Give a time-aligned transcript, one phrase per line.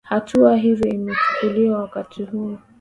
[0.03, 2.57] hatua hiyo imechukuliwa wakati huu